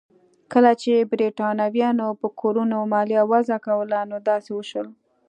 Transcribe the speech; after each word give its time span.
کله 0.51 0.71
چې 0.81 0.93
برېټانویانو 1.11 2.07
په 2.19 2.27
کورونو 2.41 2.77
مالیه 2.91 3.23
وضع 3.31 3.57
کوله 3.67 3.99
نو 4.09 4.17
داسې 4.29 4.49
وشول. 4.53 4.87